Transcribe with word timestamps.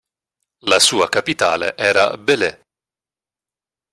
La 0.61 0.79
sua 0.79 1.07
capitale 1.09 1.77
era 1.77 2.17
Belley. 2.17 2.59